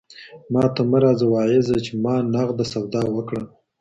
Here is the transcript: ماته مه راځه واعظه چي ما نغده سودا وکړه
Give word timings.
ماته 0.53 0.81
مه 0.91 0.97
راځه 1.03 1.25
واعظه 1.31 1.77
چي 1.85 1.93
ما 2.03 2.15
نغده 2.33 2.65
سودا 2.71 3.01
وکړه 3.11 3.43